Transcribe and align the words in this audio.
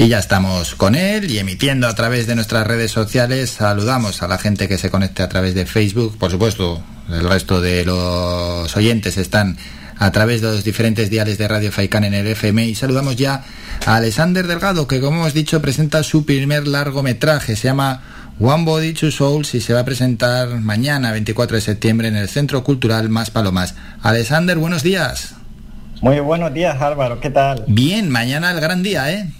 Y 0.00 0.08
ya 0.08 0.18
estamos 0.18 0.76
con 0.76 0.94
él 0.94 1.30
y 1.30 1.38
emitiendo 1.38 1.86
a 1.86 1.94
través 1.94 2.26
de 2.26 2.34
nuestras 2.34 2.66
redes 2.66 2.90
sociales. 2.90 3.50
Saludamos 3.50 4.22
a 4.22 4.28
la 4.28 4.38
gente 4.38 4.66
que 4.66 4.78
se 4.78 4.88
conecte 4.88 5.22
a 5.22 5.28
través 5.28 5.54
de 5.54 5.66
Facebook. 5.66 6.16
Por 6.16 6.30
supuesto, 6.30 6.82
el 7.10 7.28
resto 7.28 7.60
de 7.60 7.84
los 7.84 8.74
oyentes 8.78 9.18
están 9.18 9.58
a 9.98 10.10
través 10.10 10.40
de 10.40 10.52
los 10.52 10.64
diferentes 10.64 11.10
diales 11.10 11.36
de 11.36 11.46
Radio 11.46 11.70
Faicán 11.70 12.04
en 12.04 12.14
el 12.14 12.26
FM. 12.28 12.66
Y 12.66 12.74
saludamos 12.74 13.16
ya 13.16 13.44
a 13.84 13.96
Alexander 13.96 14.46
Delgado, 14.46 14.88
que 14.88 15.02
como 15.02 15.18
hemos 15.20 15.34
dicho 15.34 15.60
presenta 15.60 16.02
su 16.02 16.24
primer 16.24 16.66
largometraje. 16.66 17.54
Se 17.54 17.68
llama 17.68 18.00
One 18.40 18.64
Body, 18.64 18.94
Two 18.94 19.10
Souls 19.10 19.54
y 19.54 19.60
se 19.60 19.74
va 19.74 19.80
a 19.80 19.84
presentar 19.84 20.48
mañana, 20.60 21.12
24 21.12 21.56
de 21.56 21.60
septiembre, 21.60 22.08
en 22.08 22.16
el 22.16 22.30
Centro 22.30 22.64
Cultural 22.64 23.10
Más 23.10 23.30
Palomas. 23.30 23.74
Alexander, 24.00 24.56
buenos 24.56 24.82
días. 24.82 25.34
Muy 26.00 26.20
buenos 26.20 26.54
días, 26.54 26.80
Álvaro. 26.80 27.20
¿Qué 27.20 27.28
tal? 27.28 27.64
Bien, 27.68 28.08
mañana 28.08 28.50
el 28.50 28.60
gran 28.60 28.82
día, 28.82 29.12
¿eh? 29.12 29.30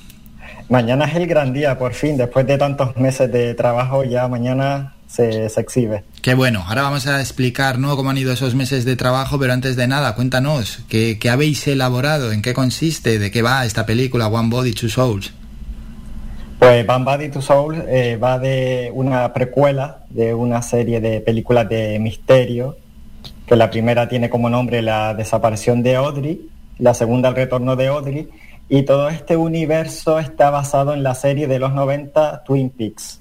Mañana 0.71 1.05
es 1.07 1.17
el 1.17 1.27
gran 1.27 1.53
día, 1.53 1.77
por 1.77 1.95
fin. 1.95 2.17
Después 2.17 2.47
de 2.47 2.57
tantos 2.57 2.97
meses 2.97 3.31
de 3.31 3.55
trabajo, 3.55 4.05
ya 4.05 4.29
mañana 4.29 4.95
se, 5.09 5.47
exhibe. 5.47 6.05
Qué 6.23 6.35
bueno. 6.35 6.65
Ahora 6.67 6.83
vamos 6.83 7.09
a 7.09 7.21
explicar 7.21 7.81
¿no? 7.81 7.97
cómo 7.97 8.11
han 8.11 8.19
ido 8.19 8.33
esos 8.33 8.55
meses 8.55 8.85
de 8.85 8.95
trabajo, 8.95 9.37
pero 9.37 9.53
antes 9.53 9.75
de 9.75 9.89
nada, 9.89 10.15
cuéntanos, 10.15 10.85
¿qué, 10.89 11.19
qué 11.19 11.29
habéis 11.29 11.67
elaborado? 11.67 12.31
¿En 12.31 12.41
qué 12.41 12.55
consiste? 12.55 13.19
¿De 13.19 13.33
qué 13.33 13.43
va 13.43 13.67
esta 13.67 13.85
película 13.85 14.29
One 14.29 14.49
Body, 14.49 14.73
Two 14.73 14.89
Souls? 14.89 15.33
Pues 16.61 16.87
Van 16.87 17.07
Body 17.07 17.31
to 17.31 17.41
Soul 17.41 17.83
eh, 17.89 18.19
va 18.23 18.39
de 18.39 18.93
una 18.93 19.33
precuela 19.33 20.05
de 20.11 20.35
una 20.35 20.61
serie 20.61 21.01
de 21.01 21.21
películas 21.21 21.67
de 21.71 21.99
misterio, 21.99 22.77
que 23.47 23.57
la 23.57 23.71
primera 23.71 24.09
tiene 24.11 24.29
como 24.29 24.51
nombre 24.51 24.83
La 24.83 25.15
desaparición 25.15 25.83
de 25.83 25.97
Audrey, 25.97 26.49
la 26.79 26.93
segunda 26.93 27.31
El 27.31 27.35
retorno 27.35 27.77
de 27.77 27.87
Audrey, 27.87 28.29
y 28.71 28.83
todo 28.85 29.09
este 29.09 29.37
universo 29.37 30.21
está 30.21 30.49
basado 30.49 30.95
en 30.95 31.03
la 31.03 31.17
serie 31.17 31.49
de 31.49 31.59
los 31.59 31.73
90 31.75 32.45
Twin 32.45 32.71
Peaks. 32.71 33.21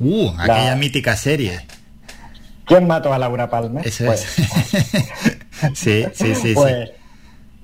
Uh, 0.00 0.30
aquella 0.38 0.74
mítica 0.76 1.14
serie. 1.14 1.60
¿Quién 2.64 2.86
mató 2.86 3.12
a 3.12 3.18
Laura 3.18 3.50
Palmer? 3.50 3.86
Eso 3.86 4.06
pues, 4.06 4.20
sí, 5.74 6.06
sí, 6.14 6.34
sí. 6.34 6.54
Pues, 6.54 6.90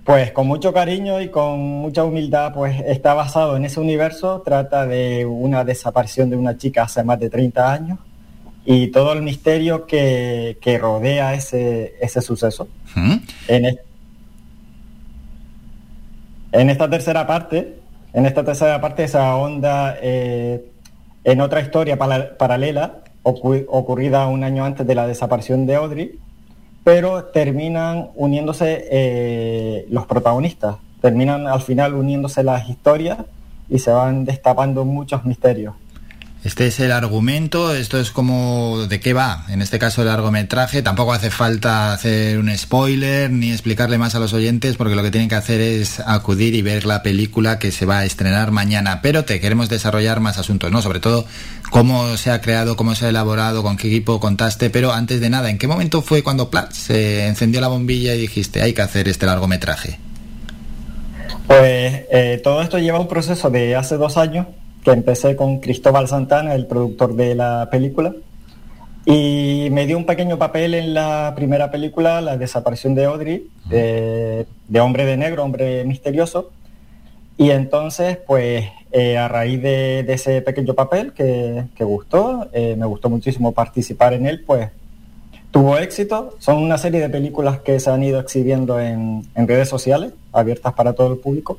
pues 0.05 0.33
con 0.33 0.47
mucho 0.47 0.75
cariño 0.75 1.19
y 1.23 1.31
con 1.31 1.59
mucha 1.59 2.05
humildad, 2.05 2.53
pues 2.53 2.79
está 2.87 3.15
basado 3.15 3.57
en 3.57 3.65
ese 3.65 3.81
universo, 3.81 4.43
trata 4.45 4.87
de 4.87 5.25
una 5.25 5.65
desaparición 5.65 6.29
de 6.29 6.37
una 6.37 6.59
chica 6.59 6.83
hace 6.83 7.03
más 7.05 7.19
de 7.19 7.31
30 7.31 7.73
años 7.73 7.99
y 8.67 8.89
todo 8.89 9.15
el 9.15 9.23
misterio 9.23 9.87
que, 9.87 10.79
rodea 10.79 11.33
ese, 11.33 11.95
ese 12.03 12.21
suceso. 12.21 12.69
en, 13.49 13.79
en, 16.53 16.71
esta 16.71 16.89
tercera 16.89 17.27
parte, 17.27 17.79
en 18.13 18.27
esta 18.27 18.45
tercera 18.45 18.81
parte, 18.81 19.05
esa 19.05 19.37
onda 19.37 19.97
eh, 20.01 20.65
en 21.25 21.41
otra 21.41 21.61
historia 21.61 21.99
paralela 21.99 23.01
ocurrida 23.23 24.27
un 24.27 24.45
año 24.45 24.65
antes 24.65 24.87
de 24.87 24.95
la 24.95 25.07
desaparición 25.07 25.67
de 25.67 25.75
Audrey, 25.75 26.19
pero 26.85 27.25
terminan 27.25 28.09
uniéndose 28.15 28.87
eh, 28.91 29.87
los 29.91 30.07
protagonistas, 30.07 30.77
terminan 31.03 31.47
al 31.47 31.61
final 31.61 31.95
uniéndose 31.95 32.43
las 32.43 32.69
historias 32.69 33.19
y 33.69 33.79
se 33.79 33.91
van 33.91 34.25
destapando 34.25 34.85
muchos 34.85 35.25
misterios. 35.25 35.75
Este 36.45 36.69
es 36.69 36.79
el 36.79 36.93
argumento, 36.93 37.75
esto 37.75 37.99
es 37.99 38.13
como 38.13 38.87
de 38.89 39.01
qué 39.01 39.13
va, 39.13 39.45
en 39.49 39.61
este 39.61 39.81
caso 39.81 40.03
el 40.03 40.09
largometraje, 40.09 40.83
tampoco 40.83 41.13
hace 41.13 41.31
falta 41.31 41.93
hacer 41.93 42.39
un 42.39 42.57
spoiler 42.57 43.29
ni 43.29 43.51
explicarle 43.51 43.99
más 43.99 44.15
a 44.15 44.21
los 44.21 44.33
oyentes 44.35 44.77
porque 44.77 44.95
lo 44.95 45.03
que 45.03 45.11
tienen 45.11 45.29
que 45.29 45.35
hacer 45.35 45.61
es 45.61 45.99
acudir 45.99 46.55
y 46.55 46.63
ver 46.63 46.87
la 46.87 47.03
película 47.03 47.59
que 47.59 47.73
se 47.73 47.87
va 47.87 47.99
a 47.99 48.05
estrenar 48.05 48.53
mañana, 48.53 49.01
pero 49.03 49.25
te 49.25 49.41
queremos 49.41 49.69
desarrollar 49.69 50.21
más 50.21 50.39
asuntos, 50.39 50.71
¿no? 50.71 50.81
Sobre 50.81 51.01
todo 51.01 51.27
cómo 51.71 52.17
se 52.17 52.31
ha 52.31 52.41
creado, 52.41 52.77
cómo 52.77 52.95
se 52.95 53.07
ha 53.07 53.09
elaborado, 53.09 53.65
con 53.65 53.77
qué 53.77 53.89
equipo 53.89 54.21
contaste, 54.21 54.71
pero 54.71 54.93
antes 54.93 55.21
de 55.21 55.31
nada, 55.31 55.51
¿en 55.51 55.59
qué 55.59 55.67
momento 55.67 56.03
fue 56.03 56.23
cuando 56.23 56.49
se 56.71 57.27
encendió 57.27 57.61
la 57.61 57.69
bombilla 57.69 58.15
y 58.15 58.21
dijiste 58.21 58.63
hay 58.63 58.75
que 58.75 58.83
hacer 58.83 59.09
este 59.09 59.27
largometraje? 59.27 59.99
Pues 61.49 62.05
eh, 62.13 62.41
todo 62.45 62.63
esto 62.63 62.79
lleva 62.79 63.01
un 63.01 63.09
proceso 63.09 63.51
de 63.51 63.75
hace 63.75 63.97
dos 63.97 64.17
años 64.17 64.47
que 64.89 64.95
empecé 64.95 65.37
con 65.37 65.59
Cristóbal 65.59 66.09
Santana, 66.09 66.55
el 66.55 66.67
productor 66.67 67.15
de 67.15 67.35
la 67.35 67.69
película, 67.71 68.15
y 69.05 69.69
me 69.71 69.87
dio 69.87 69.99
un 69.99 70.07
pequeño 70.07 70.39
papel 70.39 70.73
en 70.73 70.95
la 70.95 71.35
primera 71.37 71.71
película, 71.71 72.23
La 72.23 72.39
desaparición 72.39 72.95
de 72.95 73.05
Audrey, 73.05 73.47
de, 73.69 74.47
Hombre 74.81 75.05
de 75.05 75.19
Negro, 75.19 75.45
Hombre 75.45 75.85
Misterioso, 75.85 76.53
y 77.37 77.51
entonces, 77.51 78.17
pues, 78.27 78.65
eh, 78.91 79.19
a 79.19 79.29
raíz 79.29 79.61
de, 79.61 80.07
ese 80.09 80.41
pequeño 80.41 80.73
papel 80.73 81.13
que, 81.13 81.67
gustó, 81.81 82.49
eh, 82.55 82.75
me 82.79 82.87
gustó 82.87 83.11
muchísimo 83.11 83.53
participar 83.53 84.15
en 84.15 84.25
él, 84.25 84.43
pues 84.47 84.71
tuvo 85.51 85.77
éxito. 85.77 86.35
Son 86.39 86.57
una 86.57 86.79
serie 86.79 87.01
de 87.01 87.11
películas 87.11 87.59
que 87.61 87.79
se 87.79 87.91
han 87.91 88.03
ido 88.03 88.21
exhibiendo 88.21 88.81
en 88.81 89.23
redes 89.35 89.69
sociales, 89.69 90.13
abiertas 90.33 90.73
para 90.73 90.95
todo 90.95 91.13
el 91.13 91.19
público 91.19 91.59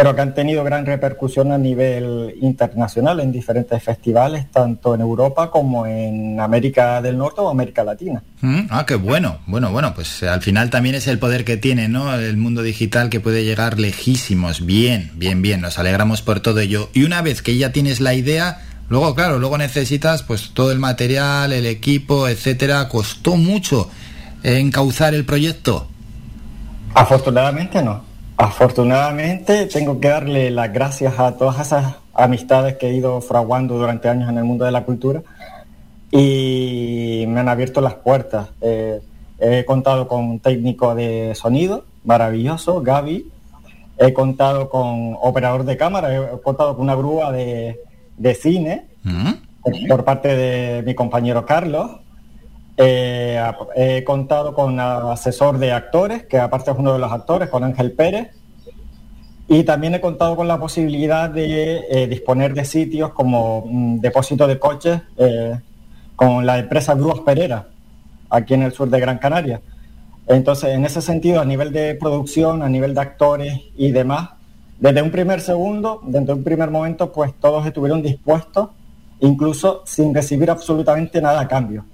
pero 0.00 0.14
que 0.14 0.20
han 0.20 0.32
tenido 0.32 0.62
gran 0.62 0.86
repercusión 0.86 1.50
a 1.50 1.58
nivel 1.58 2.32
internacional 2.40 3.18
en 3.18 3.32
diferentes 3.32 3.82
festivales, 3.82 4.48
tanto 4.48 4.94
en 4.94 5.00
Europa 5.00 5.50
como 5.50 5.86
en 5.86 6.38
América 6.38 7.02
del 7.02 7.18
Norte 7.18 7.40
o 7.40 7.48
América 7.48 7.82
Latina. 7.82 8.22
Mm, 8.40 8.60
ah, 8.70 8.86
qué 8.86 8.94
bueno. 8.94 9.38
Bueno, 9.46 9.72
bueno, 9.72 9.94
pues 9.94 10.22
al 10.22 10.40
final 10.40 10.70
también 10.70 10.94
es 10.94 11.08
el 11.08 11.18
poder 11.18 11.44
que 11.44 11.56
tiene, 11.56 11.88
¿no? 11.88 12.14
El 12.14 12.36
mundo 12.36 12.62
digital 12.62 13.10
que 13.10 13.18
puede 13.18 13.44
llegar 13.44 13.80
lejísimos. 13.80 14.64
Bien, 14.64 15.10
bien, 15.16 15.42
bien. 15.42 15.60
Nos 15.62 15.80
alegramos 15.80 16.22
por 16.22 16.38
todo 16.38 16.60
ello. 16.60 16.90
Y 16.94 17.02
una 17.02 17.20
vez 17.20 17.42
que 17.42 17.56
ya 17.56 17.72
tienes 17.72 18.00
la 18.00 18.14
idea, 18.14 18.60
luego, 18.88 19.16
claro, 19.16 19.40
luego 19.40 19.58
necesitas 19.58 20.22
pues 20.22 20.50
todo 20.54 20.70
el 20.70 20.78
material, 20.78 21.52
el 21.52 21.66
equipo, 21.66 22.28
etcétera. 22.28 22.88
¿Costó 22.88 23.34
mucho 23.34 23.90
encauzar 24.44 25.12
el 25.14 25.24
proyecto? 25.24 25.88
Afortunadamente 26.94 27.82
no. 27.82 28.07
Afortunadamente 28.38 29.66
tengo 29.66 29.98
que 29.98 30.08
darle 30.08 30.52
las 30.52 30.72
gracias 30.72 31.18
a 31.18 31.36
todas 31.36 31.58
esas 31.58 31.96
amistades 32.14 32.76
que 32.76 32.86
he 32.86 32.94
ido 32.94 33.20
fraguando 33.20 33.76
durante 33.76 34.08
años 34.08 34.28
en 34.30 34.38
el 34.38 34.44
mundo 34.44 34.64
de 34.64 34.70
la 34.70 34.84
cultura 34.84 35.22
y 36.12 37.24
me 37.26 37.40
han 37.40 37.48
abierto 37.48 37.80
las 37.80 37.94
puertas. 37.94 38.50
Eh, 38.60 39.00
he 39.40 39.64
contado 39.64 40.06
con 40.06 40.24
un 40.24 40.38
técnico 40.38 40.94
de 40.94 41.34
sonido 41.34 41.84
maravilloso, 42.04 42.80
Gaby. 42.80 43.26
He 43.98 44.12
contado 44.12 44.70
con 44.70 45.16
operador 45.20 45.64
de 45.64 45.76
cámara, 45.76 46.14
he 46.14 46.40
contado 46.40 46.76
con 46.76 46.84
una 46.84 46.94
grúa 46.94 47.32
de, 47.32 47.76
cine 48.40 48.86
mm. 49.02 49.88
por 49.88 50.04
parte 50.04 50.36
de 50.36 50.84
mi 50.84 50.94
compañero 50.94 51.44
Carlos. 51.44 51.90
Eh, 52.80 53.42
he 53.74 54.04
contado 54.04 54.54
con 54.54 54.78
asesor 54.78 55.58
de 55.58 55.72
actores, 55.72 56.22
que 56.26 56.38
aparte 56.38 56.70
es 56.70 56.78
uno 56.78 56.92
de 56.92 57.00
los 57.00 57.10
actores, 57.10 57.48
con 57.48 57.64
Ángel 57.64 57.90
Pérez. 57.92 58.28
Y 59.48 59.64
también 59.64 59.94
he 59.94 60.00
contado 60.00 60.36
con 60.36 60.46
la 60.46 60.60
posibilidad 60.60 61.28
de 61.28 61.84
eh, 61.90 62.06
disponer 62.06 62.54
de 62.54 62.64
sitios 62.64 63.12
como 63.12 63.64
mm, 63.66 63.98
depósito 63.98 64.46
de 64.46 64.58
coches 64.58 65.00
eh, 65.16 65.58
con 66.14 66.46
la 66.46 66.58
empresa 66.58 66.94
Grúas 66.94 67.20
Perera, 67.20 67.66
aquí 68.30 68.54
en 68.54 68.62
el 68.62 68.72
sur 68.72 68.88
de 68.88 69.00
Gran 69.00 69.18
Canaria. 69.18 69.60
Entonces, 70.28 70.70
en 70.70 70.84
ese 70.84 71.02
sentido, 71.02 71.40
a 71.40 71.44
nivel 71.44 71.72
de 71.72 71.96
producción, 71.96 72.62
a 72.62 72.68
nivel 72.68 72.94
de 72.94 73.00
actores 73.00 73.60
y 73.76 73.90
demás, 73.90 74.30
desde 74.78 75.02
un 75.02 75.10
primer 75.10 75.40
segundo, 75.40 76.00
desde 76.04 76.32
un 76.32 76.44
primer 76.44 76.70
momento, 76.70 77.10
pues 77.10 77.32
todos 77.40 77.66
estuvieron 77.66 78.02
dispuestos, 78.02 78.68
incluso 79.20 79.82
sin 79.84 80.14
recibir 80.14 80.50
absolutamente 80.50 81.20
nada 81.20 81.40
a 81.40 81.48
cambio. 81.48 81.84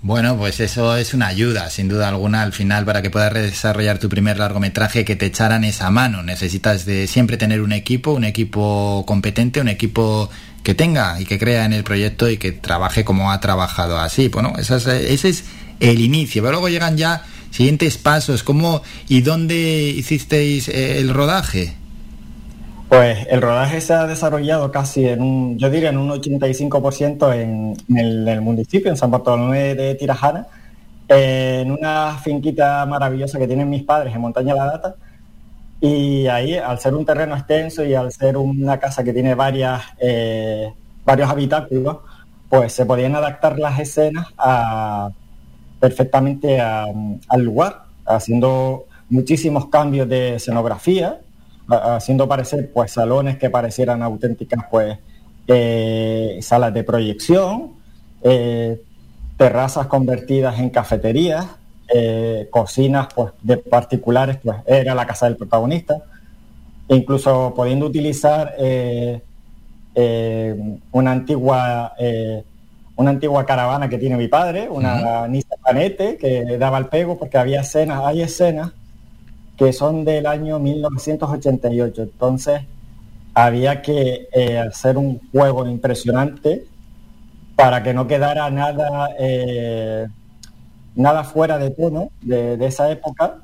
Bueno, 0.00 0.36
pues 0.36 0.60
eso 0.60 0.96
es 0.96 1.12
una 1.12 1.26
ayuda, 1.26 1.70
sin 1.70 1.88
duda 1.88 2.08
alguna, 2.08 2.42
al 2.42 2.52
final, 2.52 2.84
para 2.84 3.02
que 3.02 3.10
puedas 3.10 3.34
desarrollar 3.34 3.98
tu 3.98 4.08
primer 4.08 4.38
largometraje, 4.38 5.04
que 5.04 5.16
te 5.16 5.26
echaran 5.26 5.64
esa 5.64 5.90
mano. 5.90 6.22
Necesitas 6.22 6.86
de 6.86 7.08
siempre 7.08 7.36
tener 7.36 7.60
un 7.60 7.72
equipo, 7.72 8.12
un 8.12 8.22
equipo 8.22 9.04
competente, 9.06 9.60
un 9.60 9.68
equipo 9.68 10.30
que 10.62 10.74
tenga 10.74 11.20
y 11.20 11.24
que 11.24 11.38
crea 11.38 11.64
en 11.64 11.72
el 11.72 11.82
proyecto 11.82 12.30
y 12.30 12.36
que 12.36 12.52
trabaje 12.52 13.04
como 13.04 13.32
ha 13.32 13.40
trabajado 13.40 13.98
así. 13.98 14.28
Bueno, 14.28 14.52
ese 14.56 15.28
es 15.28 15.44
el 15.80 16.00
inicio, 16.00 16.42
pero 16.42 16.52
luego 16.52 16.68
llegan 16.68 16.96
ya 16.96 17.24
siguientes 17.50 17.98
pasos. 17.98 18.44
¿Cómo 18.44 18.82
y 19.08 19.22
dónde 19.22 19.94
hicisteis 19.96 20.68
eh, 20.68 21.00
el 21.00 21.12
rodaje? 21.12 21.77
Pues 22.88 23.26
el 23.28 23.42
rodaje 23.42 23.82
se 23.82 23.92
ha 23.92 24.06
desarrollado 24.06 24.72
casi 24.72 25.06
en 25.06 25.20
un, 25.20 25.58
yo 25.58 25.68
diría 25.68 25.90
en 25.90 25.98
un 25.98 26.08
85% 26.08 27.34
en, 27.34 27.76
el, 27.98 28.40
municipio, 28.40 28.90
en 28.90 28.96
San 28.96 29.10
Bartolomé 29.10 29.74
de 29.74 29.94
Tirajana, 29.94 30.46
en 31.06 31.70
una 31.70 32.16
finquita 32.16 32.86
maravillosa 32.86 33.38
que 33.38 33.46
tienen 33.46 33.68
mis 33.68 33.82
padres 33.82 34.14
en 34.14 34.22
Montaña 34.22 34.54
La 34.54 34.64
Data. 34.64 34.94
Y 35.82 36.26
ahí, 36.28 36.56
al 36.56 36.78
ser 36.78 36.94
un 36.94 37.04
terreno 37.04 37.36
extenso 37.36 37.84
y 37.84 37.94
al 37.94 38.10
ser 38.10 38.38
una 38.38 38.78
casa 38.78 39.04
que 39.04 39.12
tiene 39.12 39.34
varias, 39.34 39.82
eh, 40.00 40.72
varios 41.04 41.28
habitáculos, 41.28 41.98
pues 42.48 42.72
se 42.72 42.86
podían 42.86 43.14
adaptar 43.14 43.58
las 43.58 43.78
escenas 43.78 44.28
perfectamente 45.78 46.58
al 46.58 47.42
lugar, 47.42 47.82
haciendo 48.06 48.86
muchísimos 49.10 49.66
cambios 49.66 50.08
de 50.08 50.36
escenografía, 50.36 51.20
haciendo 51.68 52.26
parecer 52.26 52.70
pues 52.72 52.92
salones 52.92 53.36
que 53.36 53.50
parecieran 53.50 54.02
auténticas 54.02 54.64
pues 54.70 54.98
eh, 55.46 56.38
salas 56.42 56.74
de 56.74 56.84
proyección, 56.84 57.72
eh, 58.22 58.80
terrazas 59.36 59.86
convertidas 59.86 60.58
en 60.58 60.70
cafeterías, 60.70 61.46
eh, 61.94 62.48
cocinas 62.50 63.08
pues 63.14 63.32
de 63.42 63.56
particulares, 63.58 64.38
pues 64.42 64.58
era 64.66 64.94
la 64.94 65.06
casa 65.06 65.26
del 65.26 65.36
protagonista, 65.36 66.02
incluso 66.88 67.54
pudiendo 67.54 67.86
utilizar 67.86 68.54
una 70.92 71.12
antigua 71.12 71.92
una 72.96 73.10
antigua 73.10 73.46
caravana 73.46 73.88
que 73.88 73.96
tiene 73.96 74.16
mi 74.16 74.26
padre, 74.26 74.68
una 74.68 75.28
Nissan 75.28 75.58
Panete, 75.62 76.16
que 76.16 76.58
daba 76.58 76.78
el 76.78 76.86
pego 76.86 77.16
porque 77.16 77.38
había 77.38 77.60
escenas, 77.60 78.04
hay 78.04 78.22
escenas 78.22 78.72
que 79.58 79.72
son 79.72 80.04
del 80.04 80.26
año 80.26 80.58
1988. 80.60 82.02
Entonces 82.02 82.62
había 83.34 83.82
que 83.82 84.28
eh, 84.32 84.58
hacer 84.58 84.96
un 84.96 85.20
juego 85.32 85.66
impresionante 85.66 86.64
para 87.56 87.82
que 87.82 87.92
no 87.92 88.06
quedara 88.06 88.50
nada, 88.50 89.10
eh, 89.18 90.06
nada 90.94 91.24
fuera 91.24 91.58
de 91.58 91.70
tono 91.70 92.10
de, 92.22 92.64
esa 92.64 92.88
época, 92.90 93.38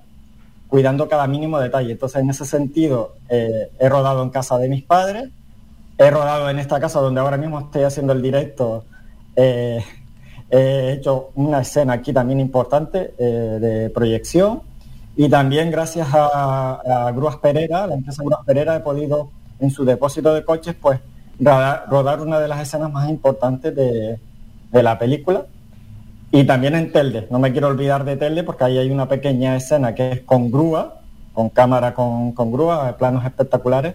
cuidando 0.69 1.09
cada 1.09 1.27
mínimo 1.27 1.59
detalle. 1.59 1.93
Entonces, 1.93 2.23
en 2.23 2.31
ese 2.31 2.45
sentido, 2.45 3.17
eh, 3.29 3.71
he 3.81 3.89
rodado 3.89 4.23
en 4.23 4.31
casa 4.31 4.57
de 4.57 4.69
mis 4.69 4.85
padres, 4.85 5.31
he 5.99 6.11
rodado 6.11 6.49
en 6.49 6.61
esta 6.61 6.79
casa 6.79 7.01
donde 7.01 7.21
ahora 7.21 7.37
mismo 7.37 7.59
estoy 7.59 7.83
haciendo 7.83 8.13
el 8.13 8.23
directo. 8.23 8.85
he 9.37 10.93
hecho 10.93 11.31
una 11.35 11.63
escena 11.63 11.95
aquí 11.95 12.13
también 12.13 12.39
importante 12.39 13.15
de 13.19 13.91
proyección 13.91 14.63
y 15.17 15.29
también 15.29 15.71
gracias 15.71 16.09
a, 16.13 17.13
Grúas 17.15 17.37
Pereira, 17.37 17.87
la 17.87 17.95
empresa 17.95 18.23
Grúas 18.23 18.41
Pereira, 18.45 18.77
he 18.77 18.81
podido 18.81 19.31
en 19.61 19.71
su 19.71 19.85
depósito 19.85 20.35
de 20.35 20.45
coches 20.45 20.75
pues 20.81 20.99
rodar, 21.41 22.21
una 22.21 22.41
de 22.41 22.49
las 22.49 22.61
escenas 22.61 22.93
más 22.93 23.09
importantes 23.09 23.75
de, 23.75 24.19
la 24.73 24.99
película. 24.99 25.47
Y 26.33 26.43
también 26.45 26.75
en 26.75 26.91
Telde, 26.91 27.29
no 27.31 27.39
me 27.39 27.53
quiero 27.53 27.69
olvidar 27.69 28.05
de 28.05 28.17
Telde 28.17 28.43
porque 28.43 28.65
ahí 28.65 28.79
hay 28.79 28.91
una 28.91 29.09
pequeña 29.09 29.55
escena 29.55 29.95
que 29.95 30.11
es 30.11 30.21
con 30.23 30.51
grúa, 30.51 31.01
con 31.33 31.49
cámara 31.49 31.95
con, 31.95 32.33
con 32.33 32.51
grúa, 32.51 32.97
planos 32.97 33.25
espectaculares. 33.25 33.95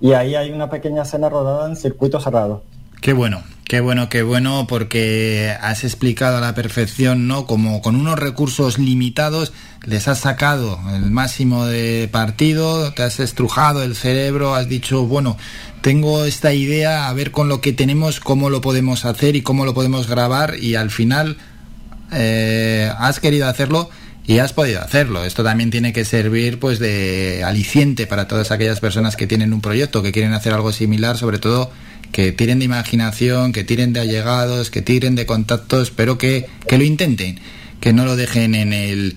Y 0.00 0.12
ahí 0.14 0.34
hay 0.34 0.50
una 0.50 0.70
pequeña 0.70 1.02
escena 1.02 1.28
rodada 1.28 1.68
en 1.68 1.76
circuito 1.76 2.20
cerrado. 2.20 2.62
Qué 3.02 3.12
bueno, 3.12 3.42
qué 3.74 3.80
bueno, 3.80 4.08
qué 4.08 4.22
bueno, 4.22 4.68
porque 4.68 5.52
has 5.60 5.82
explicado 5.82 6.36
a 6.36 6.40
la 6.40 6.54
perfección, 6.54 7.26
¿no? 7.26 7.44
Como 7.44 7.82
con 7.82 7.96
unos 7.96 8.16
recursos 8.16 8.78
limitados 8.78 9.52
les 9.84 10.06
has 10.06 10.20
sacado 10.20 10.78
el 10.94 11.10
máximo 11.10 11.66
de 11.66 12.08
partido, 12.12 12.92
te 12.92 13.02
has 13.02 13.18
estrujado 13.18 13.82
el 13.82 13.96
cerebro, 13.96 14.54
has 14.54 14.68
dicho, 14.68 15.06
bueno, 15.06 15.36
tengo 15.80 16.24
esta 16.24 16.54
idea, 16.54 17.08
a 17.08 17.12
ver 17.14 17.32
con 17.32 17.48
lo 17.48 17.60
que 17.60 17.72
tenemos, 17.72 18.20
cómo 18.20 18.48
lo 18.48 18.60
podemos 18.60 19.04
hacer 19.04 19.34
y 19.34 19.42
cómo 19.42 19.64
lo 19.64 19.74
podemos 19.74 20.06
grabar, 20.06 20.54
y 20.56 20.76
al 20.76 20.92
final 20.92 21.36
eh, 22.12 22.92
has 22.96 23.18
querido 23.18 23.48
hacerlo 23.48 23.90
y 24.24 24.38
has 24.38 24.52
podido 24.52 24.82
hacerlo. 24.82 25.24
Esto 25.24 25.42
también 25.42 25.72
tiene 25.72 25.92
que 25.92 26.04
servir 26.04 26.60
pues 26.60 26.78
de 26.78 27.42
aliciente 27.44 28.06
para 28.06 28.28
todas 28.28 28.52
aquellas 28.52 28.78
personas 28.78 29.16
que 29.16 29.26
tienen 29.26 29.52
un 29.52 29.60
proyecto, 29.60 30.00
que 30.00 30.12
quieren 30.12 30.32
hacer 30.32 30.52
algo 30.52 30.70
similar, 30.70 31.18
sobre 31.18 31.40
todo 31.40 31.72
que 32.14 32.30
tiren 32.30 32.60
de 32.60 32.66
imaginación, 32.66 33.52
que 33.52 33.64
tiren 33.64 33.92
de 33.92 33.98
allegados, 33.98 34.70
que 34.70 34.82
tiren 34.82 35.16
de 35.16 35.26
contactos, 35.26 35.90
pero 35.90 36.16
que, 36.16 36.46
que 36.68 36.78
lo 36.78 36.84
intenten, 36.84 37.40
que 37.80 37.92
no 37.92 38.04
lo 38.04 38.14
dejen 38.14 38.54
en 38.54 38.72
el 38.72 39.16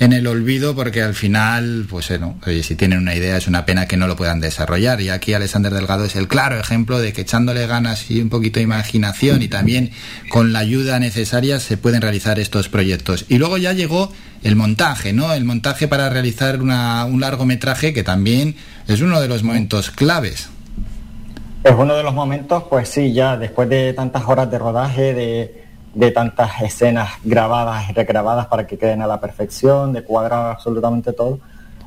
en 0.00 0.12
el 0.12 0.26
olvido 0.26 0.74
porque 0.74 1.00
al 1.00 1.14
final, 1.14 1.86
pues 1.88 2.10
bueno, 2.10 2.38
oye, 2.46 2.62
si 2.62 2.76
tienen 2.76 2.98
una 2.98 3.14
idea 3.14 3.38
es 3.38 3.46
una 3.46 3.64
pena 3.64 3.86
que 3.86 3.96
no 3.96 4.06
lo 4.06 4.16
puedan 4.16 4.40
desarrollar. 4.40 5.00
Y 5.00 5.08
aquí 5.08 5.32
Alexander 5.32 5.72
Delgado 5.72 6.04
es 6.04 6.14
el 6.14 6.28
claro 6.28 6.60
ejemplo 6.60 6.98
de 7.00 7.14
que 7.14 7.22
echándole 7.22 7.66
ganas 7.66 8.10
y 8.10 8.20
un 8.20 8.28
poquito 8.28 8.60
de 8.60 8.64
imaginación 8.64 9.40
y 9.40 9.48
también 9.48 9.92
con 10.28 10.52
la 10.52 10.58
ayuda 10.58 10.98
necesaria 10.98 11.58
se 11.58 11.78
pueden 11.78 12.02
realizar 12.02 12.38
estos 12.38 12.68
proyectos. 12.68 13.24
Y 13.30 13.38
luego 13.38 13.56
ya 13.56 13.72
llegó 13.72 14.12
el 14.42 14.56
montaje, 14.56 15.14
¿no? 15.14 15.32
El 15.32 15.46
montaje 15.46 15.88
para 15.88 16.10
realizar 16.10 16.60
una, 16.60 17.06
un 17.06 17.22
largometraje 17.22 17.94
que 17.94 18.02
también 18.02 18.56
es 18.88 19.00
uno 19.00 19.22
de 19.22 19.28
los 19.28 19.42
momentos 19.42 19.90
claves. 19.90 20.50
Es 21.66 21.74
uno 21.74 21.96
de 21.96 22.04
los 22.04 22.14
momentos, 22.14 22.62
pues 22.70 22.88
sí, 22.88 23.12
ya 23.12 23.36
después 23.36 23.68
de 23.68 23.92
tantas 23.92 24.22
horas 24.28 24.48
de 24.48 24.56
rodaje, 24.56 25.12
de, 25.94 26.10
tantas 26.12 26.62
escenas 26.62 27.14
grabadas 27.24 27.90
y 27.90 27.92
regrabadas 27.92 28.46
para 28.46 28.68
que 28.68 28.78
queden 28.78 29.02
a 29.02 29.08
la 29.08 29.20
perfección, 29.20 29.92
de 29.92 30.04
cuadrar 30.04 30.52
absolutamente 30.52 31.12
todo, 31.12 31.40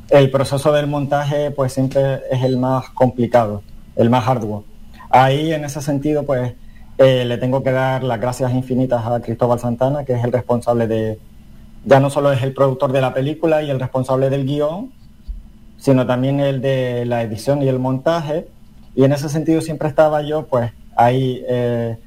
el 0.09 0.29
proceso 0.31 0.73
del 0.73 0.87
montaje 0.87 1.51
pues 1.51 1.71
siempre 1.71 2.23
es 2.29 2.43
el 2.43 2.57
más 2.57 2.89
complicado, 2.89 3.63
el 3.95 4.09
más 4.09 4.27
arduo. 4.27 4.65
Ahí 5.09 5.53
en 5.53 5.63
ese 5.63 5.81
sentido 5.81 6.23
pues 6.23 6.55
eh, 6.97 7.23
le 7.23 7.37
tengo 7.37 7.63
que 7.63 7.71
dar 7.71 8.03
las 8.03 8.19
gracias 8.19 8.51
infinitas 8.51 9.05
a 9.05 9.21
Cristóbal 9.21 9.61
Santana, 9.61 10.03
que 10.03 10.11
es 10.11 10.23
el 10.25 10.33
responsable 10.33 10.87
de, 10.87 11.19
ya 11.85 12.01
no 12.01 12.09
solo 12.09 12.33
es 12.33 12.43
el 12.43 12.53
productor 12.53 12.91
de 12.91 12.99
la 12.99 13.13
película 13.13 13.63
y 13.63 13.69
el 13.69 13.79
responsable 13.79 14.29
del 14.29 14.45
guion, 14.45 14.91
sino 15.77 16.05
también 16.05 16.41
el 16.41 16.59
de 16.59 17.05
la 17.05 17.21
edición 17.21 17.63
y 17.63 17.69
el 17.69 17.79
montaje 17.79 18.45
y 18.95 19.03
en 19.03 19.13
ese 19.13 19.29
sentido 19.29 19.61
siempre 19.61 19.87
estaba 19.87 20.21
yo 20.21 20.45
pues 20.47 20.71
ahí 20.99 21.43
eh, 21.47 21.97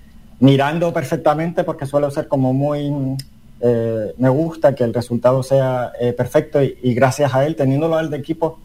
mirando 0.41 0.93
perfectamente 0.93 1.65
porque 1.65 1.87
suelo 1.87 2.11
ser 2.11 2.29
como 2.29 2.53
muy, 2.53 2.93
eh, 3.61 4.13
me 4.19 4.29
gusta 4.29 4.75
que 4.75 4.85
el 4.85 4.93
resultado 4.93 5.43
sea 5.43 5.93
eh, 5.99 6.13
perfecto 6.13 6.63
y, 6.63 6.95
gracias 6.95 7.35
a 7.35 7.47
él, 7.47 7.57
teniéndolo 7.57 7.97
al 7.97 8.11
de 8.11 8.19
equipo, 8.19 8.59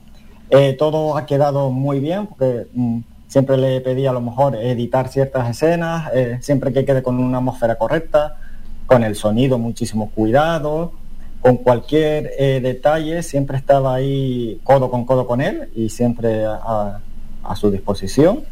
todo 0.79 1.17
ha 1.17 1.25
quedado 1.25 1.71
muy 1.71 1.99
bien 1.99 2.27
porque 2.27 2.67
mm, 2.73 2.99
siempre 3.27 3.57
le 3.57 3.81
pedí 3.81 4.05
a 4.05 4.13
lo 4.13 4.21
mejor 4.21 4.55
editar 4.55 5.09
ciertas 5.09 5.49
escenas, 5.49 6.09
siempre 6.41 6.71
que 6.71 6.85
quede 6.85 7.03
con 7.03 7.19
una 7.19 7.39
atmósfera 7.39 7.75
correcta, 7.75 8.37
con 8.85 9.03
el 9.03 9.15
sonido 9.15 9.57
muchísimo 9.57 10.09
cuidado, 10.11 10.93
con 11.41 11.57
cualquier 11.57 12.31
detalle, 12.61 13.23
siempre 13.23 13.57
estaba 13.57 13.95
ahí 13.95 14.61
codo 14.63 14.89
con 14.89 15.05
codo 15.05 15.27
con 15.27 15.41
él 15.41 15.69
y 15.75 15.89
siempre 15.89 16.45
a, 16.45 17.01
a 17.47 17.55
su 17.55 17.71
disposición. 17.71 18.43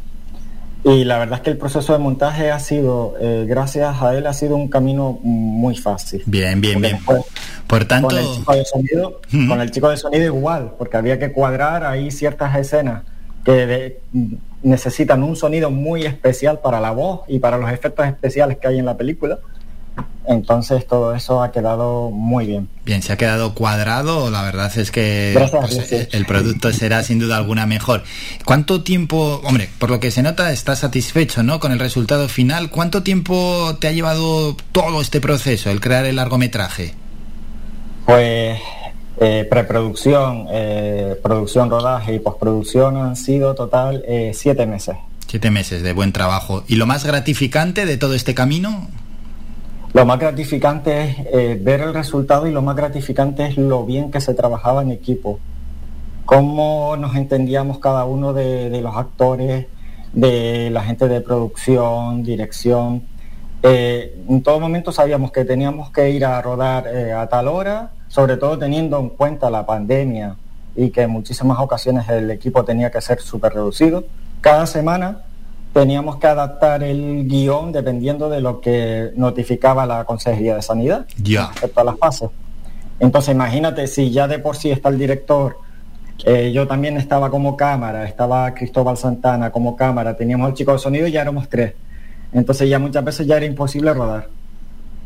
Y 0.84 1.04
la 1.04 1.18
verdad 1.18 1.38
es 1.38 1.42
que 1.42 1.50
el 1.50 1.58
proceso 1.58 1.92
de 1.92 1.98
montaje 1.98 2.52
ha 2.52 2.60
sido, 2.60 3.16
eh, 3.20 3.44
gracias 3.48 4.00
a 4.00 4.16
él, 4.16 4.26
ha 4.26 4.32
sido 4.32 4.54
un 4.54 4.68
camino 4.68 5.18
muy 5.22 5.76
fácil. 5.76 6.22
Bien, 6.26 6.60
bien, 6.60 6.80
bien. 6.80 6.98
Por 7.66 7.84
tanto... 7.86 8.08
Con 8.08 8.18
el, 8.18 8.26
chico 8.32 8.54
de 8.54 8.64
sonido, 8.64 9.20
con 9.48 9.60
el 9.60 9.70
chico 9.72 9.88
de 9.90 9.96
sonido 9.96 10.24
igual, 10.24 10.74
porque 10.78 10.96
había 10.96 11.18
que 11.18 11.32
cuadrar 11.32 11.84
ahí 11.84 12.12
ciertas 12.12 12.54
escenas 12.56 13.02
que 13.44 13.98
necesitan 14.62 15.22
un 15.22 15.34
sonido 15.34 15.70
muy 15.70 16.04
especial 16.04 16.60
para 16.60 16.80
la 16.80 16.92
voz 16.92 17.22
y 17.26 17.38
para 17.40 17.58
los 17.58 17.70
efectos 17.70 18.06
especiales 18.06 18.58
que 18.58 18.68
hay 18.68 18.78
en 18.78 18.84
la 18.84 18.96
película. 18.96 19.38
Entonces 20.28 20.86
todo 20.86 21.14
eso 21.14 21.42
ha 21.42 21.52
quedado 21.52 22.10
muy 22.10 22.46
bien. 22.46 22.68
Bien, 22.84 23.02
se 23.02 23.12
ha 23.12 23.16
quedado 23.16 23.54
cuadrado, 23.54 24.30
la 24.30 24.42
verdad 24.42 24.76
es 24.76 24.90
que 24.90 25.34
pues, 25.60 26.08
el 26.12 26.26
producto 26.26 26.72
será 26.72 27.02
sin 27.02 27.18
duda 27.18 27.36
alguna 27.36 27.66
mejor. 27.66 28.02
¿Cuánto 28.44 28.82
tiempo, 28.82 29.40
hombre, 29.44 29.68
por 29.78 29.90
lo 29.90 30.00
que 30.00 30.10
se 30.10 30.22
nota, 30.22 30.52
estás 30.52 30.80
satisfecho 30.80 31.42
¿no? 31.42 31.60
con 31.60 31.72
el 31.72 31.78
resultado 31.78 32.28
final? 32.28 32.70
¿Cuánto 32.70 33.02
tiempo 33.02 33.76
te 33.80 33.88
ha 33.88 33.92
llevado 33.92 34.56
todo 34.72 35.00
este 35.00 35.20
proceso, 35.20 35.70
el 35.70 35.80
crear 35.80 36.04
el 36.06 36.16
largometraje? 36.16 36.94
Pues 38.04 38.58
eh, 39.18 39.46
preproducción, 39.48 40.46
eh, 40.50 41.16
producción, 41.22 41.70
rodaje 41.70 42.14
y 42.14 42.18
postproducción 42.18 42.96
han 42.96 43.16
sido 43.16 43.54
total 43.54 44.04
eh, 44.06 44.32
siete 44.34 44.66
meses. 44.66 44.96
Siete 45.26 45.50
meses 45.50 45.82
de 45.82 45.92
buen 45.92 46.12
trabajo. 46.12 46.64
¿Y 46.68 46.76
lo 46.76 46.86
más 46.86 47.04
gratificante 47.04 47.86
de 47.86 47.96
todo 47.96 48.14
este 48.14 48.34
camino? 48.34 48.88
Lo 49.96 50.04
más 50.04 50.18
gratificante 50.18 51.04
es 51.04 51.16
eh, 51.32 51.58
ver 51.58 51.80
el 51.80 51.94
resultado 51.94 52.46
y 52.46 52.52
lo 52.52 52.60
más 52.60 52.76
gratificante 52.76 53.46
es 53.46 53.56
lo 53.56 53.86
bien 53.86 54.10
que 54.10 54.20
se 54.20 54.34
trabajaba 54.34 54.82
en 54.82 54.90
equipo. 54.90 55.38
Cómo 56.26 56.98
nos 56.98 57.16
entendíamos 57.16 57.78
cada 57.78 58.04
uno 58.04 58.34
de, 58.34 58.78
los 58.82 58.94
actores, 58.94 59.64
de 60.12 60.68
la 60.68 60.82
gente 60.82 61.08
de 61.08 61.22
producción, 61.22 62.22
dirección. 62.22 63.04
Eh, 63.62 64.22
en 64.28 64.42
todo 64.42 64.60
momento 64.60 64.92
sabíamos 64.92 65.32
que 65.32 65.46
teníamos 65.46 65.88
que 65.90 66.10
ir 66.10 66.26
a 66.26 66.42
rodar 66.42 66.86
eh, 66.88 67.14
a 67.14 67.26
tal 67.28 67.48
hora, 67.48 67.92
sobre 68.08 68.36
todo 68.36 68.58
teniendo 68.58 69.00
en 69.00 69.08
cuenta 69.08 69.48
la 69.48 69.64
pandemia 69.64 70.36
y 70.76 70.90
que 70.90 71.04
en 71.04 71.10
muchísimas 71.10 71.58
ocasiones 71.58 72.06
el 72.10 72.30
equipo 72.30 72.66
tenía 72.66 72.90
que 72.90 73.00
ser 73.00 73.22
súper 73.22 73.54
reducido. 73.54 74.04
Cada 74.42 74.66
semana 74.66 75.22
teníamos 75.76 76.16
que 76.16 76.26
adaptar 76.26 76.82
el 76.82 77.28
guion 77.28 77.70
dependiendo 77.70 78.30
de 78.30 78.40
lo 78.40 78.62
que 78.62 79.12
notificaba 79.14 79.84
la 79.84 80.04
Consejería 80.04 80.54
de 80.54 80.62
Sanidad 80.62 81.04
ya. 81.22 81.48
respecto 81.48 81.80
a 81.82 81.84
las 81.84 81.98
fases. 81.98 82.30
Entonces 82.98 83.34
imagínate 83.34 83.86
si 83.86 84.10
ya 84.10 84.26
de 84.26 84.38
por 84.38 84.56
sí 84.56 84.70
está 84.70 84.88
el 84.88 84.96
director, 84.96 85.58
eh, 86.24 86.50
yo 86.50 86.66
también 86.66 86.96
estaba 86.96 87.28
como 87.28 87.58
cámara, 87.58 88.08
estaba 88.08 88.54
Cristóbal 88.54 88.96
Santana 88.96 89.50
como 89.50 89.76
cámara, 89.76 90.16
teníamos 90.16 90.48
el 90.48 90.54
chico 90.54 90.72
de 90.72 90.78
sonido 90.78 91.08
y 91.08 91.12
ya 91.12 91.20
éramos 91.20 91.46
tres. 91.50 91.74
Entonces 92.32 92.70
ya 92.70 92.78
muchas 92.78 93.04
veces 93.04 93.26
ya 93.26 93.36
era 93.36 93.44
imposible 93.44 93.92
rodar. 93.92 94.28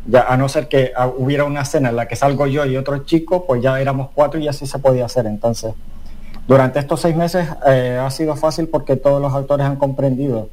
Ya, 0.07 0.23
a 0.23 0.37
no 0.37 0.49
ser 0.49 0.69
que 0.69 0.93
ah, 0.97 1.09
hubiera 1.09 1.43
una 1.43 1.63
escena 1.63 1.89
en 1.89 1.97
la 1.97 2.07
que 2.07 2.15
salgo 2.15 2.47
yo 2.47 2.65
y 2.65 2.77
otro 2.77 2.99
chico, 2.99 3.45
pues 3.45 3.61
ya 3.61 3.81
éramos 3.81 4.11
cuatro 4.15 4.39
y 4.39 4.47
así 4.47 4.69
se 4.69 4.79
podía 4.79 5.07
hacer. 5.07 5.27
Entonces, 5.27 5.75
durante 6.47 6.79
estos 6.79 7.01
seis 7.01 7.17
meses 7.17 7.49
eh, 7.67 8.01
ha 8.01 8.11
sido 8.11 8.37
fácil 8.37 8.69
porque 8.69 8.95
todos 8.95 9.21
los 9.21 9.35
actores 9.35 9.67
han 9.67 9.75
comprendido 9.75 10.49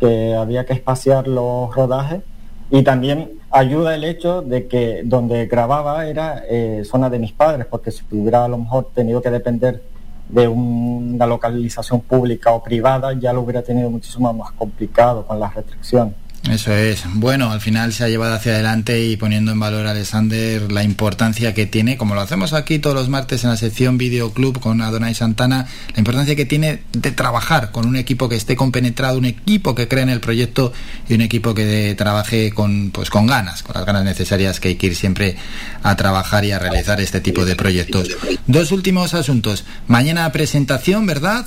que 0.00 0.34
había 0.34 0.64
que 0.64 0.72
espaciar 0.72 1.28
los 1.28 1.74
rodajes 1.74 2.22
y 2.70 2.82
también 2.82 3.32
ayuda 3.50 3.94
el 3.94 4.04
hecho 4.04 4.42
de 4.42 4.66
que 4.66 5.02
donde 5.04 5.46
grababa 5.46 6.06
era 6.06 6.42
eh, 6.48 6.82
zona 6.84 7.10
de 7.10 7.18
mis 7.18 7.32
padres, 7.32 7.66
porque 7.66 7.90
si 7.90 8.02
hubiera 8.10 8.44
a 8.44 8.48
lo 8.48 8.58
mejor 8.58 8.90
tenido 8.94 9.20
que 9.20 9.30
depender 9.30 9.82
de 10.28 10.46
una 10.46 11.26
localización 11.26 12.00
pública 12.00 12.52
o 12.52 12.62
privada, 12.62 13.12
ya 13.12 13.32
lo 13.32 13.40
hubiera 13.40 13.62
tenido 13.62 13.90
muchísimo 13.90 14.32
más 14.32 14.52
complicado 14.52 15.26
con 15.26 15.40
las 15.40 15.54
restricciones. 15.54 16.14
Eso 16.48 16.72
es. 16.72 17.02
Bueno, 17.14 17.52
al 17.52 17.60
final 17.60 17.92
se 17.92 18.02
ha 18.02 18.08
llevado 18.08 18.34
hacia 18.34 18.52
adelante 18.52 19.04
y 19.04 19.16
poniendo 19.16 19.52
en 19.52 19.60
valor 19.60 19.86
a 19.86 19.90
Alexander 19.90 20.72
la 20.72 20.82
importancia 20.82 21.52
que 21.52 21.66
tiene, 21.66 21.98
como 21.98 22.14
lo 22.14 22.22
hacemos 22.22 22.54
aquí 22.54 22.78
todos 22.78 22.96
los 22.96 23.10
martes 23.10 23.44
en 23.44 23.50
la 23.50 23.58
sección 23.58 23.98
Videoclub 23.98 24.58
con 24.58 24.80
Adonai 24.80 25.14
Santana, 25.14 25.66
la 25.92 25.98
importancia 25.98 26.34
que 26.34 26.46
tiene 26.46 26.82
de 26.92 27.12
trabajar 27.12 27.72
con 27.72 27.86
un 27.86 27.96
equipo 27.96 28.28
que 28.28 28.36
esté 28.36 28.56
compenetrado, 28.56 29.18
un 29.18 29.26
equipo 29.26 29.74
que 29.74 29.86
cree 29.86 30.02
en 30.02 30.08
el 30.08 30.20
proyecto 30.20 30.72
y 31.08 31.14
un 31.14 31.20
equipo 31.20 31.54
que 31.54 31.94
trabaje 31.96 32.52
con, 32.52 32.90
pues, 32.90 33.10
con 33.10 33.26
ganas, 33.26 33.62
con 33.62 33.74
las 33.74 33.84
ganas 33.84 34.04
necesarias 34.04 34.60
que 34.60 34.68
hay 34.68 34.74
que 34.76 34.88
ir 34.88 34.96
siempre 34.96 35.36
a 35.82 35.94
trabajar 35.96 36.44
y 36.46 36.52
a 36.52 36.58
realizar 36.58 37.00
este 37.02 37.20
tipo 37.20 37.44
de 37.44 37.54
proyectos. 37.54 38.08
Dos 38.46 38.72
últimos 38.72 39.12
asuntos. 39.12 39.64
Mañana 39.88 40.32
presentación, 40.32 41.04
¿verdad? 41.04 41.46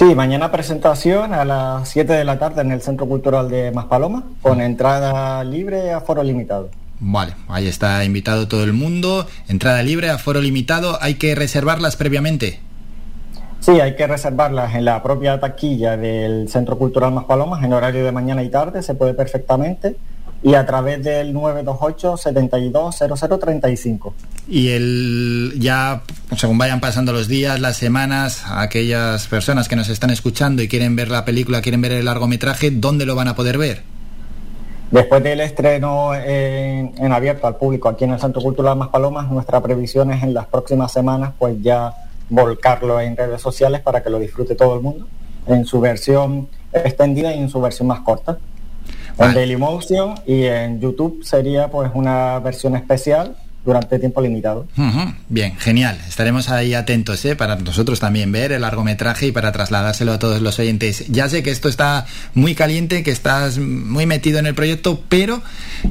Sí, 0.00 0.14
mañana 0.14 0.50
presentación 0.50 1.34
a 1.34 1.44
las 1.44 1.90
7 1.90 2.14
de 2.14 2.24
la 2.24 2.38
tarde 2.38 2.62
en 2.62 2.72
el 2.72 2.80
Centro 2.80 3.06
Cultural 3.06 3.50
de 3.50 3.70
Maspaloma, 3.70 4.24
con 4.40 4.62
entrada 4.62 5.44
libre 5.44 5.92
a 5.92 6.00
foro 6.00 6.22
limitado. 6.22 6.70
Vale, 7.00 7.34
ahí 7.48 7.66
está 7.66 8.02
invitado 8.02 8.48
todo 8.48 8.64
el 8.64 8.72
mundo, 8.72 9.26
entrada 9.46 9.82
libre 9.82 10.08
a 10.08 10.16
foro 10.16 10.40
limitado, 10.40 10.96
¿hay 11.02 11.16
que 11.16 11.34
reservarlas 11.34 11.96
previamente? 11.96 12.60
Sí, 13.60 13.72
hay 13.72 13.94
que 13.94 14.06
reservarlas 14.06 14.74
en 14.74 14.86
la 14.86 15.02
propia 15.02 15.38
taquilla 15.38 15.98
del 15.98 16.48
Centro 16.48 16.78
Cultural 16.78 17.12
Maspalomas 17.12 17.62
en 17.62 17.74
horario 17.74 18.02
de 18.02 18.10
mañana 18.10 18.42
y 18.42 18.48
tarde, 18.48 18.82
se 18.82 18.94
puede 18.94 19.12
perfectamente 19.12 19.96
y 20.42 20.54
a 20.54 20.64
través 20.64 21.04
del 21.04 21.34
928-720035. 21.34 24.12
Y 24.48 24.70
el, 24.70 25.52
ya, 25.58 26.00
según 26.36 26.56
vayan 26.58 26.80
pasando 26.80 27.12
los 27.12 27.28
días, 27.28 27.60
las 27.60 27.76
semanas, 27.76 28.44
aquellas 28.46 29.26
personas 29.26 29.68
que 29.68 29.76
nos 29.76 29.90
están 29.90 30.10
escuchando 30.10 30.62
y 30.62 30.68
quieren 30.68 30.96
ver 30.96 31.08
la 31.08 31.24
película, 31.24 31.60
quieren 31.60 31.82
ver 31.82 31.92
el 31.92 32.06
largometraje, 32.06 32.70
¿dónde 32.70 33.06
lo 33.06 33.14
van 33.14 33.28
a 33.28 33.36
poder 33.36 33.58
ver? 33.58 33.82
Después 34.90 35.22
del 35.22 35.40
estreno 35.40 36.14
en, 36.14 36.94
en 36.98 37.12
abierto 37.12 37.46
al 37.46 37.56
público 37.56 37.88
aquí 37.88 38.02
en 38.04 38.10
el 38.10 38.18
Centro 38.18 38.42
Cultural 38.42 38.76
Más 38.76 38.88
Palomas, 38.88 39.30
nuestra 39.30 39.60
previsión 39.60 40.10
es 40.10 40.24
en 40.24 40.34
las 40.34 40.46
próximas 40.46 40.90
semanas 40.90 41.30
pues 41.38 41.62
ya 41.62 41.94
volcarlo 42.28 43.00
en 43.00 43.16
redes 43.16 43.40
sociales 43.40 43.82
para 43.82 44.02
que 44.02 44.10
lo 44.10 44.18
disfrute 44.18 44.56
todo 44.56 44.74
el 44.74 44.80
mundo, 44.80 45.06
en 45.46 45.64
su 45.64 45.80
versión 45.80 46.48
extendida 46.72 47.34
y 47.34 47.38
en 47.38 47.48
su 47.48 47.60
versión 47.60 47.88
más 47.88 48.00
corta. 48.00 48.38
En 49.20 49.34
Dailymotion 49.34 50.14
y 50.26 50.44
en 50.44 50.80
YouTube 50.80 51.22
sería 51.22 51.68
pues 51.68 51.90
una 51.94 52.38
versión 52.38 52.74
especial 52.76 53.36
durante 53.64 53.98
tiempo 53.98 54.22
limitado. 54.22 54.66
Bien, 55.28 55.56
genial. 55.58 55.98
Estaremos 56.08 56.48
ahí 56.48 56.74
atentos 56.74 57.24
¿eh? 57.24 57.36
para 57.36 57.56
nosotros 57.56 58.00
también 58.00 58.32
ver 58.32 58.52
el 58.52 58.62
largometraje 58.62 59.26
y 59.26 59.32
para 59.32 59.52
trasladárselo 59.52 60.12
a 60.12 60.18
todos 60.18 60.40
los 60.40 60.58
oyentes. 60.58 61.06
Ya 61.08 61.28
sé 61.28 61.42
que 61.42 61.50
esto 61.50 61.68
está 61.68 62.06
muy 62.34 62.54
caliente, 62.54 63.02
que 63.02 63.10
estás 63.10 63.58
muy 63.58 64.06
metido 64.06 64.38
en 64.38 64.46
el 64.46 64.54
proyecto, 64.54 65.02
pero 65.08 65.42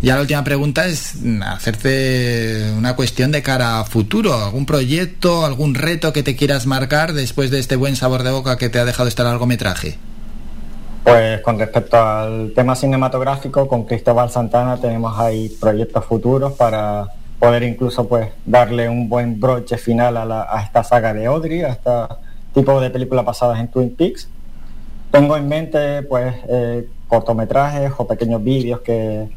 ya 0.02 0.16
la 0.16 0.22
última 0.22 0.44
pregunta 0.44 0.88
es 0.88 1.16
hacerte 1.46 2.72
una 2.76 2.96
cuestión 2.96 3.32
de 3.32 3.44
cara 3.44 3.80
a 3.80 3.86
futuro. 3.86 4.34
¿Algún 4.34 4.66
proyecto, 4.66 5.46
algún 5.46 5.76
reto 5.76 6.12
que 6.12 6.24
te 6.24 6.36
quieras 6.36 6.66
marcar 6.66 7.14
después 7.14 7.52
de 7.52 7.60
este 7.60 7.76
buen 7.76 7.96
sabor 7.96 8.24
de 8.24 8.32
boca 8.32 8.58
que 8.58 8.70
te 8.70 8.80
ha 8.80 8.86
dejado 8.86 9.08
este 9.08 9.24
largometraje? 9.24 9.98
Pues 11.04 11.42
con 11.42 11.58
respecto 11.58 11.98
al 11.98 12.52
tema 12.54 12.76
cinematográfico, 12.76 13.68
con 13.68 13.86
Cristóbal 13.86 14.30
Santana 14.30 14.78
tenemos 14.78 15.18
ahí 15.18 15.50
proyectos 15.60 16.06
futuros 16.06 16.54
para 16.54 17.08
poder 17.40 17.64
incluso 17.64 18.08
pues 18.08 18.30
darle 18.46 18.90
un 18.90 19.08
buen 19.08 19.40
broche 19.40 19.78
final 19.78 20.18
a, 20.18 20.62
esta 20.64 20.84
saga 20.84 21.14
de 21.14 21.26
Audrey, 21.26 21.62
a 21.62 21.70
este 21.70 21.90
tipo 22.54 22.80
de 22.82 22.90
películas 22.90 23.26
basadas 23.26 23.60
en 23.60 23.70
Twin 23.70 23.96
Peaks. 23.96 24.30
Tengo 25.10 25.38
en 25.38 25.48
mente 25.48 26.04
pues 26.04 26.36
eh, 26.50 26.88
cortometrajes 27.08 27.94
o 27.98 28.06
pequeños 28.06 28.44
vídeos 28.44 28.82
que, 28.82 29.30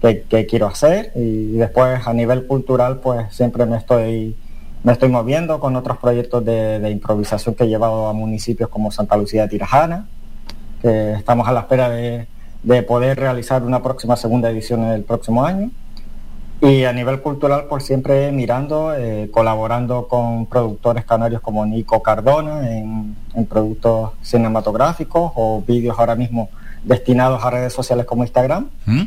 que, 0.00 0.46
quiero 0.46 0.66
hacer 0.66 1.12
y 1.14 1.52
después 1.52 2.06
a 2.06 2.12
nivel 2.14 2.46
cultural 2.46 2.98
pues 3.00 3.34
siempre 3.34 3.66
me 3.66 3.76
estoy 3.76 4.34
me 4.82 4.92
estoy 4.92 5.08
moviendo 5.08 5.58
con 5.60 5.74
otros 5.76 5.98
proyectos 5.98 6.44
de, 6.44 6.78
de 6.78 6.90
improvisación 6.90 7.54
que 7.54 7.64
he 7.64 7.68
llevado 7.68 8.06
a 8.06 8.12
municipios 8.12 8.68
como 8.70 8.90
Santa 8.90 9.16
Lucía 9.16 9.42
de 9.42 9.48
Tirajana 9.48 10.06
que 10.86 11.14
estamos 11.14 11.48
a 11.48 11.52
la 11.52 11.60
espera 11.60 11.88
de, 11.90 12.28
poder 12.86 13.18
realizar 13.18 13.64
una 13.64 13.82
próxima 13.82 14.16
segunda 14.16 14.50
edición 14.50 14.84
en 14.84 14.90
el 14.90 15.02
próximo 15.02 15.44
año. 15.44 15.70
Y 16.60 16.84
a 16.84 16.92
nivel 16.92 17.20
cultural, 17.22 17.64
por 17.64 17.82
siempre 17.82 18.30
mirando, 18.30 18.94
eh, 18.94 19.28
colaborando 19.32 20.06
con 20.06 20.46
productores 20.46 21.04
canarios 21.04 21.40
como 21.40 21.66
Nico 21.66 22.02
Cardona 22.02 22.70
en, 22.70 23.16
productos 23.48 24.12
cinematográficos 24.22 25.32
o 25.34 25.62
vídeos 25.66 25.98
ahora 25.98 26.14
mismo 26.14 26.48
destinados 26.84 27.44
a 27.44 27.50
redes 27.50 27.72
sociales 27.72 28.06
como 28.06 28.22
Instagram. 28.22 28.68
¿Mm? 28.86 29.02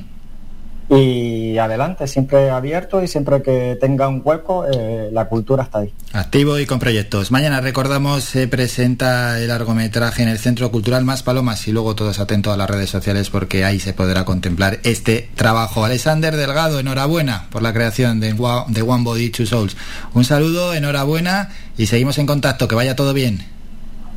Y 0.89 1.57
adelante, 1.59 2.07
siempre 2.07 2.49
abierto 2.49 3.03
y 3.03 3.07
siempre 3.07 3.43
que 3.43 3.77
tenga 3.79 4.07
un 4.07 4.21
hueco, 4.23 4.65
eh, 4.65 5.09
la 5.11 5.25
cultura 5.25 5.63
está 5.63 5.79
ahí. 5.79 5.93
Activo 6.13 6.57
y 6.57 6.65
con 6.65 6.79
proyectos. 6.79 7.31
Mañana 7.31 7.61
recordamos, 7.61 8.23
se 8.23 8.47
presenta 8.47 9.39
el 9.39 9.49
largometraje 9.49 10.23
en 10.23 10.29
el 10.29 10.39
Centro 10.39 10.71
Cultural 10.71 11.05
Más 11.05 11.21
Palomas 11.21 11.67
y 11.67 11.71
luego 11.71 11.93
todos 11.93 12.19
atentos 12.19 12.51
a 12.51 12.57
las 12.57 12.67
redes 12.67 12.89
sociales 12.89 13.29
porque 13.29 13.65
ahí 13.65 13.79
se 13.79 13.93
podrá 13.93 14.25
contemplar 14.25 14.79
este 14.83 15.29
trabajo. 15.35 15.85
Alexander 15.85 16.35
Delgado, 16.35 16.79
enhorabuena 16.79 17.47
por 17.51 17.61
la 17.61 17.71
creación 17.71 18.19
de, 18.19 18.33
de 18.33 18.81
One 18.81 19.03
Body, 19.03 19.29
Two 19.29 19.45
Souls. 19.45 19.77
Un 20.15 20.25
saludo, 20.25 20.73
enhorabuena 20.73 21.49
y 21.77 21.85
seguimos 21.85 22.17
en 22.17 22.25
contacto, 22.25 22.67
que 22.67 22.73
vaya 22.73 22.95
todo 22.95 23.13
bien. 23.13 23.45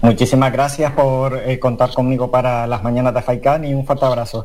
Muchísimas 0.01 0.53
gracias 0.53 0.91
por 0.93 1.37
eh, 1.37 1.61
contar 1.61 1.93
conmigo 1.93 2.31
para 2.31 2.67
las 2.67 2.83
mañanas 2.83 3.15
de 3.15 3.23
Faikan 3.23 3.65
y 3.65 3.75
un 3.75 3.85
fuerte 3.85 4.07
abrazo. 4.07 4.45